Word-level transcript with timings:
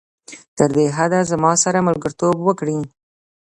تر 0.57 0.69
دې 0.75 0.85
حده 0.97 1.19
زما 1.31 1.51
سره 1.63 1.85
ملګرتوب 1.87 2.35
وکړي. 2.43 2.79